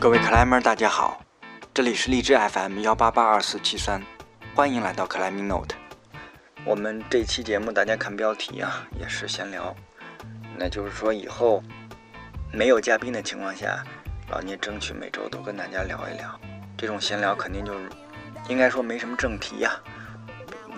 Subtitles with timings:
[0.00, 1.22] 各位克莱们，大家好，
[1.74, 4.02] 这里是荔枝 FM 幺八八二四七三，
[4.54, 5.76] 欢迎来到克莱明 Note。
[6.64, 9.76] 我们这期节目大家看标题啊，也是闲聊，
[10.56, 11.62] 那就是说以后
[12.50, 13.84] 没有嘉宾的情况下，
[14.30, 16.40] 老聂争取每周都跟大家聊一聊。
[16.78, 17.90] 这种闲聊肯定就是
[18.48, 19.78] 应该说没什么正题呀，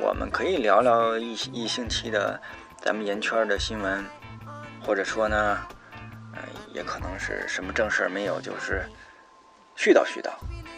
[0.00, 2.42] 我们可以聊聊一一星期的
[2.76, 4.04] 咱们研圈的新闻，
[4.84, 5.58] 或者说呢，
[6.34, 6.42] 呃，
[6.74, 8.84] 也可能是什么正事儿没有，就是
[9.82, 10.30] 絮叨絮叨，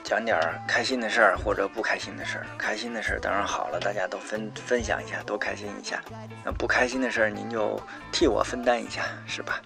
[0.02, 2.46] 讲点开心的事儿或者不开心的事儿。
[2.56, 6.02] 开心的事儿当然好了，大家都分分享一下，多开心一下。
[6.42, 7.78] 那不开心的事儿您就
[8.10, 9.60] 替我分担一下，是吧？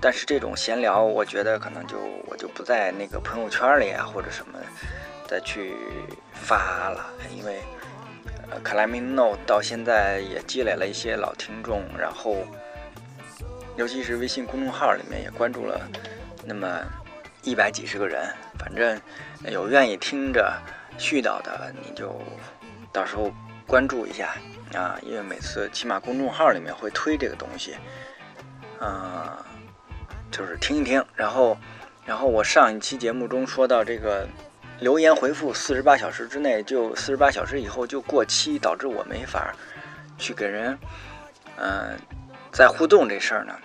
[0.00, 4.58] 但是这种闲聊，我觉得可能就我就不在那个朋友圈里啊或者什么
[5.28, 5.76] 再去
[6.32, 7.04] 发了，
[7.36, 7.60] 因为
[8.50, 12.46] 呃克莱明 No 到现在也积累了一些老听众，然后
[13.76, 15.78] 尤其是微信公众号里面也关注了
[16.46, 16.66] 那么
[17.42, 19.00] 一百几十个人，反正
[19.50, 20.52] 有愿意听着
[20.98, 22.20] 絮叨的，你就
[22.92, 23.32] 到时候
[23.66, 24.36] 关注一下
[24.74, 27.76] 啊，因为每次起码公众号里面会推这个东西，
[28.78, 29.44] 啊。
[30.32, 31.58] 就是听一听，然后，
[32.06, 34.28] 然后我上一期节目中说到这个
[34.78, 39.52] 留言回复四十八小时之内就四十八小时以后就过期，导致我没法
[40.18, 40.78] 去给人
[41.56, 41.98] 嗯
[42.52, 43.58] 在互动这事儿呢，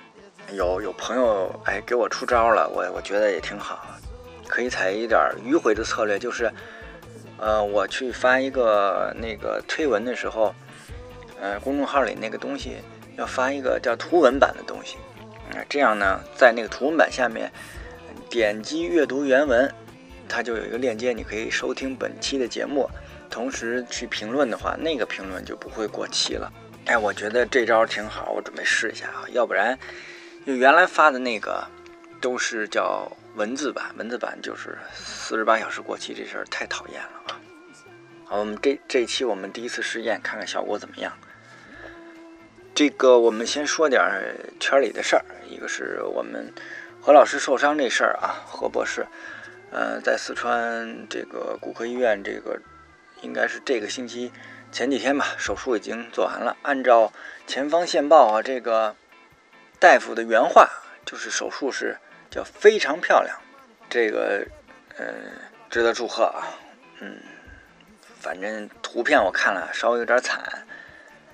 [0.53, 3.85] 有有朋友哎给我出招了，我我觉得也挺好，
[4.47, 6.52] 可以采一点迂回的策略，就是
[7.37, 10.53] 呃我去发一个那个推文的时候，
[11.41, 12.77] 呃公众号里那个东西
[13.17, 14.97] 要发一个叫图文版的东西。
[15.52, 17.52] 啊，这样呢，在那个图文版下面
[18.30, 19.71] 点击阅读原文，
[20.27, 22.89] 它就有一个链接，你可以收听本期的节目，
[23.30, 26.52] 同时去评论的话，那个评论就不会过期了。
[26.85, 29.25] 哎，我觉得这招挺好，我准备试一下啊。
[29.33, 29.77] 要不然，
[30.45, 31.65] 就原来发的那个
[32.21, 37.41] 都是叫文字版，文字版就是四十八小时过期，这事儿太讨厌了啊。
[38.25, 41.11] 好，我们这这期我们第一次试验，看看效果怎么样。
[42.75, 44.03] 这个我们先说点
[44.59, 46.53] 圈里的事儿，一个是我们
[47.02, 49.08] 何老师受伤这事儿啊，何博士，
[49.71, 52.59] 呃，在四川这个骨科医院，这个
[53.21, 54.31] 应该是这个星期
[54.71, 56.55] 前几天吧，手术已经做完了。
[56.61, 57.11] 按照
[57.47, 58.95] 前方线报啊，这个
[59.80, 60.69] 大夫的原话
[61.05, 61.97] 就是手术是
[62.30, 63.37] 叫非常漂亮，
[63.89, 64.45] 这个
[64.97, 65.05] 呃
[65.69, 66.47] 值得祝贺啊，
[66.99, 67.17] 嗯，
[68.19, 70.65] 反正图片我看了稍微有点惨。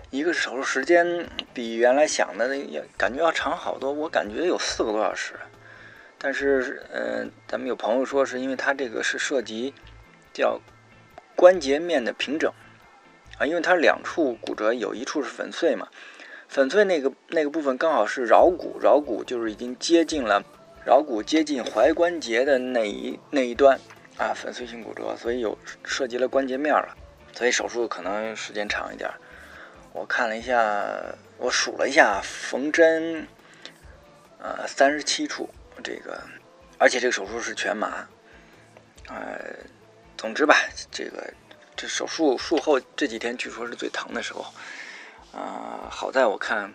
[0.10, 5.36] 一个是手术时间比原来想的也感觉要长好多，我感觉有四个多小时。
[6.18, 9.74] 但是，嗯，咱们有朋友说是因为它这个是涉及
[10.34, 10.60] 叫
[11.36, 12.52] 关节面的平整
[13.40, 15.88] 啊，因为它两处骨折，有一处是粉碎嘛，
[16.52, 20.44] 粉碎那个那个部分刚好是桡骨，桡骨就是已经接近了
[20.86, 23.80] 桡骨接近踝关节的那一那一端
[24.18, 26.94] 啊，粉碎性骨折，所以有涉及了关节面了，
[27.32, 29.10] 所以手术可能时间长一点。
[29.94, 30.94] 我看了一下，
[31.38, 33.26] 我数了一下，缝针，
[34.40, 35.50] 呃，三十七处，
[35.82, 36.22] 这个，
[36.78, 38.06] 而且这个手术是全麻，
[39.08, 39.40] 呃，
[40.18, 40.58] 总之吧，
[40.92, 41.34] 这个
[41.78, 44.46] 这手术术后这几天据说是最疼的时候，
[45.34, 46.74] 啊，好在我看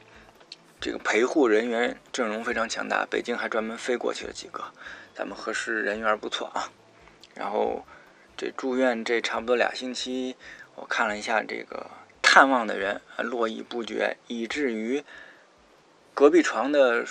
[0.80, 4.64] 这个陪护人员阵容非常强大，北京还专门飞过去了几个，
[5.14, 6.70] 咱们核实人缘不错啊，
[7.34, 7.84] 然后
[8.36, 10.36] 这住院这差不多俩星期，
[10.74, 11.90] 我看了一下这个。
[12.28, 15.02] 探望的人络绎不绝，以至于
[16.12, 17.06] 隔壁床的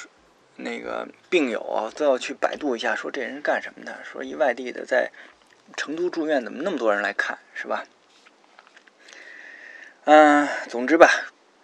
[0.57, 4.03] 那个病友啊都要去百度一下，说这人是干什么的？
[4.03, 5.11] 说一外地的在
[5.75, 7.85] 成都住院，怎么那么多人来看，是吧？
[10.03, 11.09] 嗯，总之吧，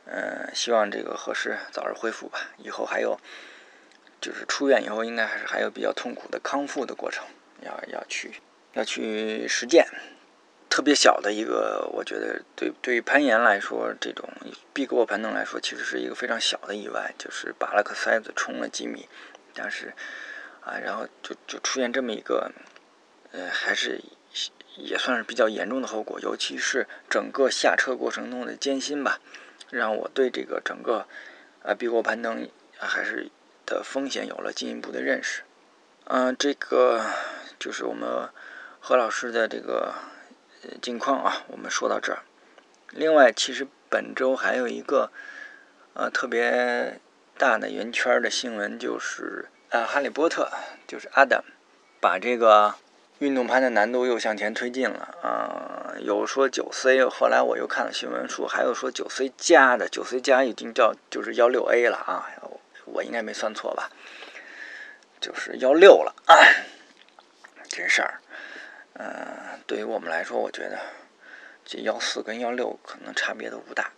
[0.06, 2.50] 嗯，希望这个合适早日恢复吧。
[2.58, 3.20] 以后还有，
[4.20, 7.26] 就是出院以后，应该还是还有比较痛苦的康复的过程，
[7.62, 8.34] 要要去
[8.74, 9.88] 要去实践。
[10.70, 14.30] 特别小的一个，我觉得对对于攀岩来说，这种
[14.72, 19.10] 壁过攀登来说，其实是一个非常小的意外，就是拔了个塞子冲了几米，
[19.54, 19.94] 但是
[20.62, 22.54] 啊，然后就就出现这么一个，
[23.34, 24.00] 呃，还是
[24.78, 29.20] 也算是比较严重的后果，尤其是整个下车过程中的艰辛吧，
[29.72, 31.08] 让我对这个整个
[31.64, 32.48] 啊壁卧攀登
[32.78, 33.32] 还是
[33.66, 35.42] 的风险有了进一步的认识。
[36.06, 37.04] 嗯，这个
[37.58, 38.30] 就是我们
[38.80, 39.96] 何老师的这个。
[40.80, 42.20] 近况啊，我们说到这儿。
[42.92, 45.12] 另外，其实本周还有一个
[45.96, 47.00] 呃特别
[47.36, 50.52] 大的圆圈的新闻，就是呃哈利波特，
[50.86, 51.44] 就是阿丹，
[52.00, 52.76] 把这个
[53.22, 55.94] 运动盘的难度又向前推进了啊。
[56.00, 62.26] 有说九 C，后来我又看了新闻说，还有说九 C 加的，九 C 加已经叫就是幺六 A 了啊，
[62.86, 63.92] 我应该没算错吧？
[65.20, 66.34] 就是幺六了啊。
[67.70, 68.20] 这事儿，
[68.94, 70.80] 嗯，对于我们来说，我觉得
[71.64, 73.92] 这幺四跟幺六可能差别都不大。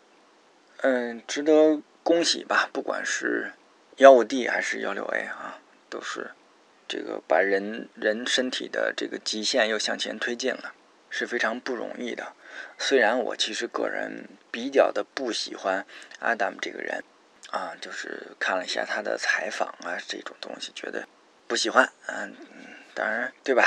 [0.81, 3.53] 嗯，值得恭喜吧，不管是
[3.97, 5.59] 幺五 D 还是幺六 A 啊，
[5.89, 6.31] 都是
[6.87, 10.73] 这个把人人身体的这个极限又向前推进了，
[11.09, 12.33] 是非常不容易的。
[12.77, 15.85] 虽然我其实个人比较的不喜欢
[16.21, 17.03] Adam 这个人
[17.49, 21.07] 啊，就是看了一下他的采访啊这种东西，觉得
[21.47, 21.91] 不喜欢。
[22.07, 22.35] 嗯，
[22.93, 23.63] 当然对吧？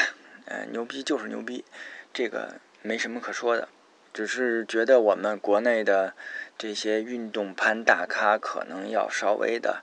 [0.46, 1.64] 嗯，牛逼就是牛逼，
[2.12, 3.68] 这个没什么可说的。
[4.12, 6.14] 只是觉得我们国内的
[6.56, 9.82] 这些运动攀大咖可能要稍微的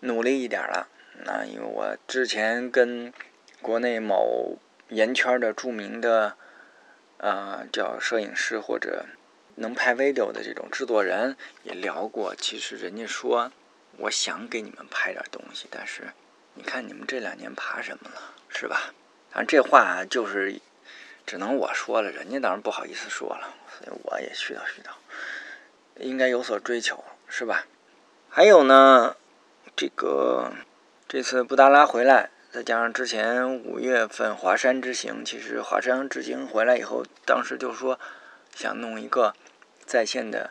[0.00, 0.88] 努力一点了。
[1.24, 3.12] 那因为我之前跟
[3.62, 4.58] 国内某
[4.88, 6.36] 研圈的著名的。
[7.18, 9.06] 啊，叫摄影师或者
[9.54, 12.34] 能拍 video 的这种制作人也聊过。
[12.36, 13.50] 其实人家说，
[13.96, 16.12] 我想给你们拍点东西，但是
[16.52, 18.20] 你看你们这两年爬什么了，
[18.50, 18.92] 是吧？
[19.30, 20.60] 反正这话就是
[21.24, 23.48] 只能我说了，人家当然不好意思说了，
[23.78, 24.90] 所以我也絮叨絮叨，
[25.96, 27.66] 应该有所追求，是吧？
[28.28, 29.16] 还有呢，
[29.74, 30.52] 这个
[31.08, 32.30] 这次布达拉回来。
[32.50, 38.00] 再加上之前五月份华山之行，其实华山之行回来以后，当时就说
[38.56, 39.32] 想弄一个
[39.84, 40.50] 在线的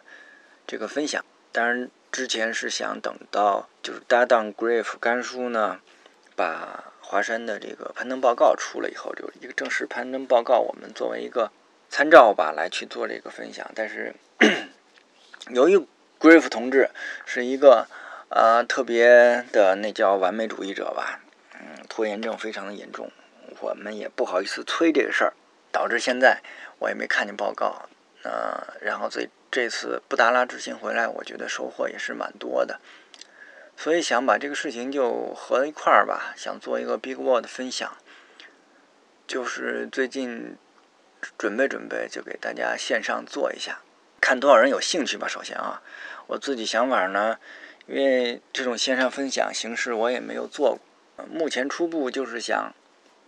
[0.66, 1.25] 这个分享。
[1.52, 5.81] 当然之前是想等到就是搭档 Griff 甘叔呢，
[6.38, 11.51] 把华山的这个攀登报告出了以后，就一个正式攀登报告，我们作为一个
[11.90, 13.69] 参照吧来去做这个分享。
[13.75, 14.16] 但是
[15.51, 15.86] 由于
[16.18, 16.90] Griff 同志
[17.25, 17.88] 是一个
[18.36, 21.22] 呃特别的那叫完美主义者吧。
[21.58, 23.10] 嗯拖延症非常的严重，
[23.62, 25.34] 我们也不好意思催这个事儿，
[25.72, 26.42] 导致现在
[26.80, 27.88] 我也没看见报告。
[28.24, 32.82] 呃，然后这这次布达拉之行回来，我觉得收获也是蛮多的，
[33.78, 37.96] 所以想把这个事情就合一块儿吧，想做一个 Big World 分享，
[39.26, 40.58] 就是最近
[41.38, 43.80] 准备准备，就给大家线上做一下，
[44.20, 45.26] 看多少人有兴趣吧。
[45.30, 45.82] 首先啊，
[46.28, 47.40] 我自己想法呢，
[47.88, 50.78] 因为这种线上分享形式我也没有做
[51.16, 51.26] 过。
[51.32, 52.74] 目前初步就是想，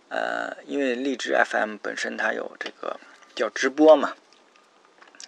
[0.08, 2.98] 呃，因为荔枝 FM 本身它有这个
[3.34, 4.14] 叫直播嘛，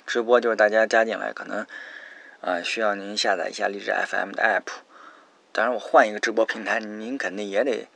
[0.06, 1.66] 直播就是大家加进来，可能
[2.40, 4.70] 啊需要您下载一下荔枝 FM 的 app。
[5.52, 7.88] 当然，我换一个直播平台，您肯定也得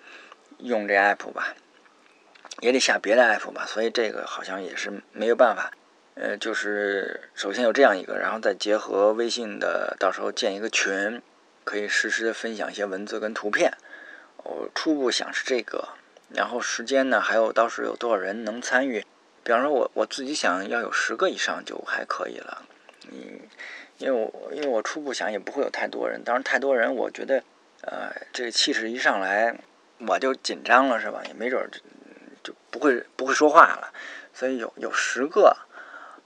[0.58, 1.54] 用这 app 吧，
[2.60, 5.72] 也得下别的 app 吧，所以这个好像也是没有办法。
[6.14, 11.20] 呃，就是首先有这样一个，然后再结合微信的，到时候建一个群，
[11.64, 13.72] 可以实时的分享一些文字跟图片。
[14.44, 15.88] 我初步想是这个，
[16.28, 19.04] 然后时间呢，还有到时有多少人能参与？
[19.42, 22.62] 比方说，我我自己想要有十个以上就还可以了。
[23.10, 23.40] 嗯，
[23.98, 27.42] 因为我因为我初步想也不会有太多人，当然太多人，我觉得，
[27.82, 29.54] 呃，这个气势一上来，
[30.06, 31.22] 我就紧张了，是吧？
[31.26, 31.80] 也没准就
[32.44, 33.92] 就不会不会说话了。
[34.32, 35.56] 所以有有十个，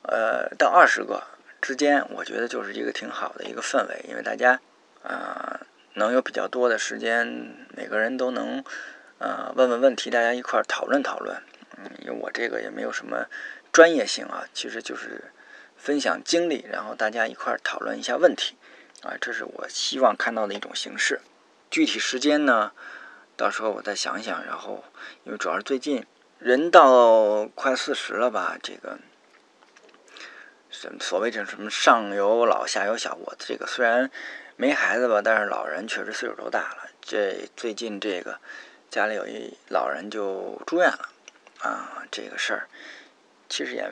[0.03, 1.23] 呃，到二十个
[1.61, 4.61] 之间，我觉得就是一个挺好的一个氛围，因为大家，
[5.03, 5.61] 啊。
[5.95, 7.27] 能有比较多的时间，
[7.75, 8.63] 每个人都能，
[9.19, 11.43] 呃，问问问题，大家一块儿讨论讨论。
[11.77, 13.27] 嗯，因为我这个也没有什么
[13.73, 15.33] 专业性啊，其实就是
[15.77, 18.55] 分享经历，然后大家一块儿讨论一下问题，
[19.03, 21.21] 啊，这是我希望看到的一种形式。
[21.69, 22.71] 具体时间呢，
[23.37, 24.45] 到时候我再想想。
[24.45, 24.85] 然后，
[25.25, 26.07] 因为主要是最近
[26.39, 28.99] 人到快四十了吧，这个
[31.01, 34.11] 所谓这什么上有老下有小，我这个虽然。
[34.61, 36.91] 没孩子吧，但是老人确实岁数都大了。
[37.01, 38.41] 这最近这个
[38.91, 41.09] 家里有一老人就住院了
[41.61, 42.69] 啊，这个事儿
[43.49, 43.89] 其实也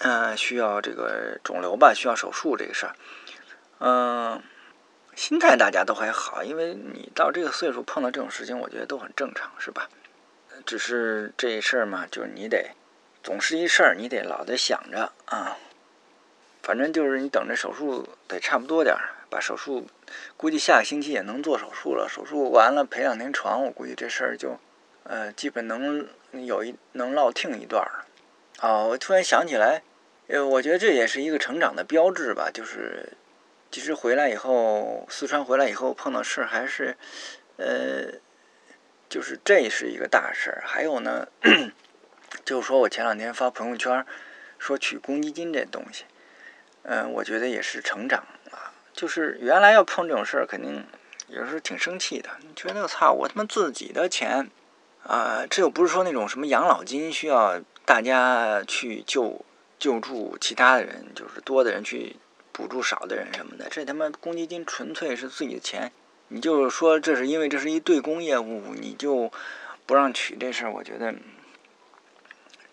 [0.00, 2.94] 嗯需要这个肿瘤吧，需要手术这个事儿。
[3.78, 4.42] 嗯，
[5.16, 9.88] 心态大家都还好，因为你到这个岁数碰到这种事情，我觉得都很正常，是吧？
[10.66, 12.72] 只是这事儿嘛，就是你得
[13.22, 15.56] 总是一事儿，你得老得想着啊。
[16.62, 19.86] 反正就是你等着手术得差不多点儿，把手术
[20.36, 22.06] 估计下个星期也能做手术了。
[22.08, 24.58] 手术完了陪两天床，我估计这事儿就
[25.04, 28.04] 呃基本能有一能落听一段儿。
[28.58, 29.82] 啊，我突然想起来，
[30.28, 32.50] 呃，我觉得这也是一个成长的标志吧。
[32.52, 33.14] 就是
[33.70, 36.94] 其实回来以后，四川回来以后碰到事儿还是
[37.56, 38.20] 呃，
[39.08, 40.62] 就是这是一个大事儿。
[40.66, 41.26] 还有呢，
[42.50, 44.04] 就是说我前两天发朋友圈
[44.58, 46.02] 说取公积金这东西。
[46.82, 48.74] 嗯，我觉得也是成长啊。
[48.92, 50.84] 就是原来要碰这种事儿，肯定
[51.28, 52.28] 有时候挺生气的。
[52.56, 54.50] 觉得操，我他妈自己的钱
[55.04, 59.44] 啊，这又不是说那种什么养老金需要大家去救
[59.78, 62.16] 救助其他的人，就是多的人去
[62.50, 63.68] 补助少的人什么的。
[63.70, 65.92] 这他妈公积金纯粹是自己的钱，
[66.26, 69.30] 你就是说这是因为这是一对公业务，你就
[69.86, 71.14] 不让取这事儿，我觉得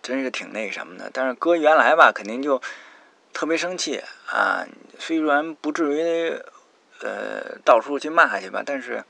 [0.08, 1.12] 真是挺那什么的。
[1.12, 2.62] 但是搁原来吧，肯定就
[3.34, 4.66] 特别生气啊。
[4.98, 6.42] 虽然不至于
[7.02, 9.04] 呃到处去骂去吧，但是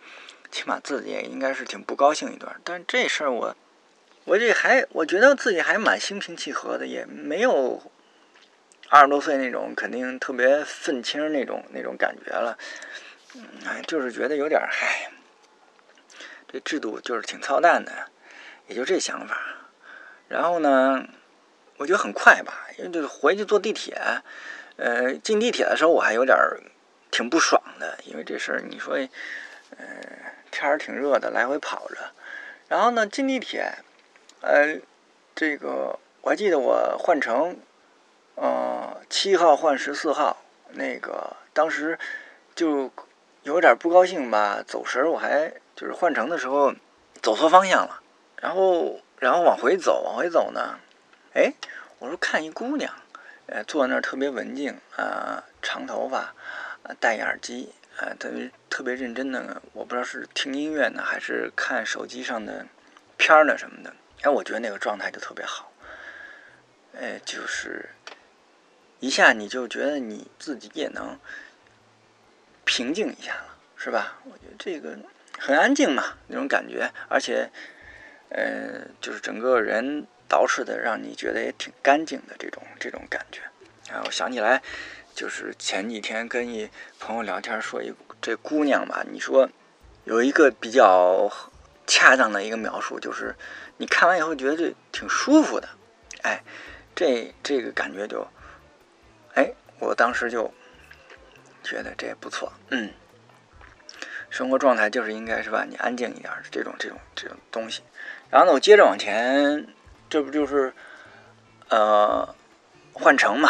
[0.49, 2.59] 起码自己也应该是挺不高兴一段。
[2.63, 3.55] 但这事儿我
[4.25, 7.79] 我这还我觉得自己还蛮心平气和的，也没有
[8.89, 12.57] 二十多岁那种肯定特别愤青那种那种感觉了。
[13.67, 15.11] 哎，就是觉得有点嗨，
[16.51, 17.91] 这制度就是挺操蛋的，
[18.67, 19.37] 也就这想法。
[20.27, 21.05] 然后呢，
[21.77, 23.99] 我觉得很快吧，因为就是回去坐地铁，
[24.75, 26.61] 呃，进地铁的时候我还有点儿
[27.11, 28.95] 挺不爽的，因为这事儿你说，
[29.77, 29.85] 呃，
[30.51, 31.97] 天儿挺热的，来回跑着。
[32.67, 33.71] 然后呢，进地铁，
[34.41, 34.79] 呃，
[35.35, 37.57] 这个我还记得我换乘，
[38.35, 40.37] 呃，七号换十四号，
[40.73, 41.97] 那个当时
[42.55, 42.91] 就。
[43.43, 46.73] 有点不高兴吧，走神儿，我还就是换乘的时候
[47.21, 48.01] 走错方向了，
[48.41, 50.79] 然后然后往回走，往回走呢，
[51.33, 51.53] 哎，
[51.99, 52.93] 我说看一姑娘，
[53.47, 56.33] 呃，坐那儿特别文静啊，长头发，
[56.99, 62.65] 戴耳机，啊，特别特别认真的，我不知道是听音乐呢，还是看手机上的
[63.17, 65.71] 片儿呢什么的，哎，我觉得那个状态就特别好，
[66.99, 67.89] 哎，就是
[68.99, 71.19] 一下你就觉得你自己也能。
[72.69, 74.19] 平静一下了，是吧？
[74.25, 74.99] 我觉得这个
[75.39, 77.49] 很安静嘛，那种感觉，而且，
[78.29, 83.41] 呃，就是整个人捯饬的，让你觉得也挺干净的这种这种感觉。
[83.91, 84.01] 啊！
[84.05, 84.61] 我想起来，
[85.13, 86.69] 就是前几天跟一
[86.99, 89.49] 朋友聊天，说一这姑娘吧，你说
[90.03, 91.31] 有一个比较
[91.85, 93.35] 恰当的一个描述，就是
[93.77, 95.69] 你看完以后觉得这挺舒服的，
[96.23, 96.43] 哎，
[96.95, 98.27] 这这个感觉就，
[99.35, 100.53] 哎，我当时就。
[101.63, 102.89] 觉得这也不错，嗯，
[104.29, 105.65] 生活状态就是应该是吧？
[105.69, 107.81] 你安静一点，这种这种这种东西。
[108.29, 109.67] 然后呢，我接着往前，
[110.09, 110.73] 这不就是
[111.69, 112.35] 呃
[112.93, 113.49] 换乘嘛？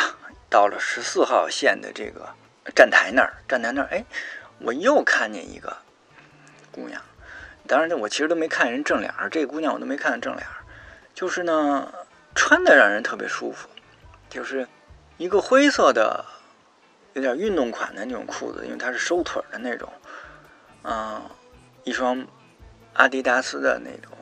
[0.50, 2.30] 到了十四号线的这个
[2.76, 4.06] 站台那儿，站台那儿，哎，
[4.60, 5.78] 我又看见一个
[6.72, 7.02] 姑娘。
[7.68, 10.64] 当然，我其实都没看人正脸儿，这姑娘我都没看正脸儿，
[11.14, 11.94] 就是呢
[12.36, 13.68] 穿的让人特别舒服，
[14.30, 14.68] 就是
[15.18, 16.26] 一个灰色的。
[17.14, 19.92] 有点运动款的那种裤子，因为它是收腿的那种，
[20.84, 21.20] 嗯，
[21.84, 22.28] 一双
[22.94, 24.16] 阿迪达斯的那种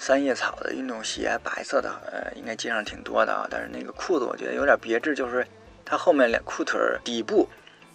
[0.00, 3.46] 三叶草的运动鞋，白色的，呃，应该街上挺多的啊。
[3.50, 5.46] 但是那个裤子我觉得有点别致，就是
[5.84, 7.46] 它后面两裤腿底部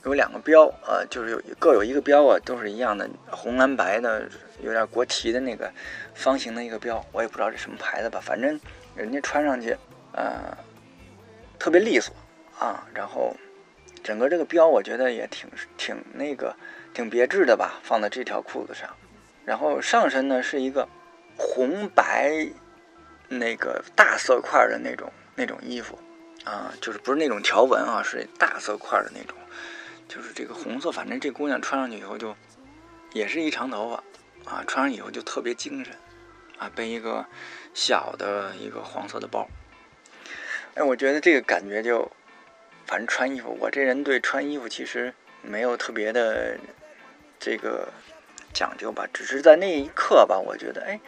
[0.03, 4.29] 有两个标，呃，就是有各有一个标啊，都是一样的，红蓝白的，
[4.61, 5.69] 有点国旗的那个
[6.13, 8.61] 方形的一个标，我也不知道这什么牌子吧，反正
[8.95, 9.75] 人家穿上去，
[10.13, 10.55] 呃，
[11.57, 12.15] 特别利索
[12.59, 13.35] 啊，然后。
[14.03, 16.55] 整个这个标我觉得也挺挺那个
[16.93, 18.87] 挺别致的吧，放在这条裤子上，
[19.43, 20.87] 然后上身呢是一个
[21.37, 22.47] 红白
[23.27, 25.99] 那个大色块的那种那种衣服
[26.43, 29.37] 啊，就是不是那种条纹啊，是大色块的那种，
[30.07, 32.35] 就是这个红色，反正这姑娘穿上去以后就
[33.13, 35.93] 也是一长头发啊，穿上以后就特别精神
[36.57, 37.25] 啊，背一个
[37.73, 39.47] 小的一个黄色的包，
[40.75, 42.11] 哎，我觉得这个感觉就。
[42.87, 45.11] 反正穿衣服，我这人对穿衣服其实
[45.41, 46.55] 没有特别的
[47.39, 47.91] 这个
[48.55, 50.99] 讲究吧，只是在那一刻吧，我觉得，哎，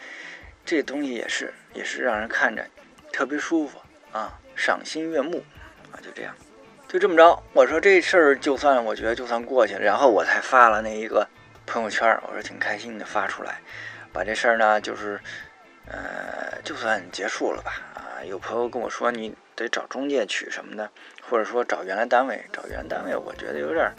[0.64, 2.64] 这东西也是也是让人看着
[3.10, 3.78] 特别舒服
[4.12, 5.42] 啊，赏心悦目
[5.90, 6.34] 啊，就这样，
[6.86, 7.42] 就这么着。
[7.54, 11.26] 我说这事儿就算我觉得就算过去了，然后我才发了那一个
[11.66, 13.60] 朋友圈，我说挺开心的发出来，
[14.12, 15.18] 把这事儿呢就是
[15.86, 18.22] 呃就算结束了吧啊。
[18.24, 20.88] 有朋友跟我说你得找中介取什么的。
[21.30, 23.92] 或者说找原来单位，找原来单位，我觉得有点，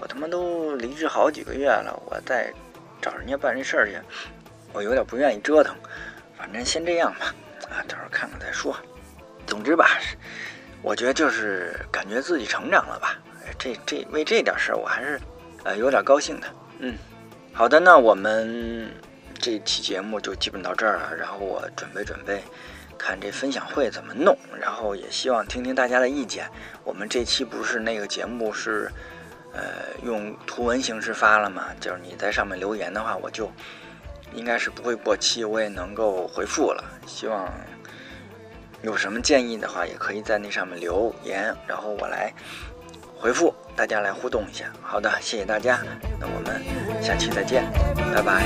[0.00, 2.52] 我他妈都离职好几个月了，我再
[3.02, 3.98] 找人家办这事儿去，
[4.72, 5.74] 我有点不愿意折腾。
[6.38, 7.34] 反正先这样吧，
[7.68, 8.74] 啊，到时候看看再说。
[9.46, 9.98] 总之吧，
[10.80, 13.18] 我觉得就是感觉自己成长了吧。
[13.58, 15.20] 这这为这点事儿，我还是
[15.64, 16.46] 呃有点高兴的。
[16.78, 16.96] 嗯，
[17.52, 18.88] 好的，那我们
[19.34, 22.42] 这期节目就基本到这儿了，然后我准备准备。
[22.98, 26.48] 看这分享会怎么弄，然后也希望听听大家的意见。
[26.84, 28.88] 我们这期不是那个节目是，
[29.54, 29.62] 呃，
[30.02, 31.64] 用图文形式发了嘛？
[31.80, 33.50] 就是你在上面留言的话，我就
[34.34, 36.82] 应该是不会过期，我也能够回复了。
[37.06, 37.52] 希望
[38.82, 42.32] 有什么建议的话，也可以在那上面留言，然后我来
[43.14, 44.64] 回复，大家来互动一下。
[44.82, 45.80] 好的，谢谢大家，
[46.18, 46.62] 那我们
[47.02, 47.64] 下期再见，
[48.14, 48.42] 拜拜。